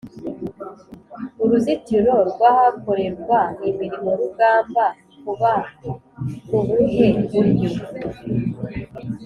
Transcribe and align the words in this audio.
uruzitiro 1.43 2.13
rw’ahakorerwa 2.31 3.39
imirimo 3.69 4.09
rugamba 4.21 4.83
kuba 5.21 5.51
kubuhe 6.47 7.05
buryo 7.31 7.71